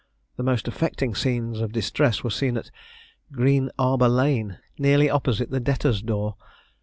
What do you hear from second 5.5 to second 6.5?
the Debtor's door.